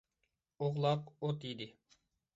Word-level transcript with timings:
ئوغلاق 0.59 1.03
ئوت 1.19 1.39
يېدى. 1.49 1.67